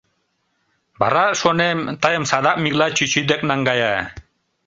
[0.99, 3.95] Вара, шонем, тыйым садак Миклай чӱчӱ дек наҥгая.